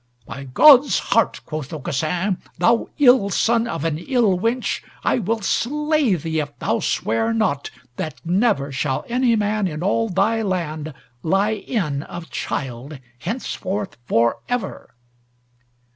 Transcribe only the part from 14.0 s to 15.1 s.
for ever."